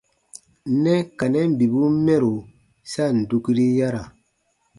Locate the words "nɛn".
1.33-1.49